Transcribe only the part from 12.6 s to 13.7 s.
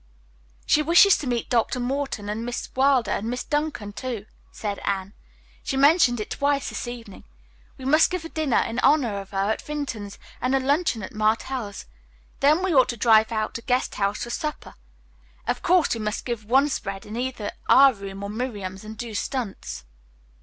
we ought to drive out to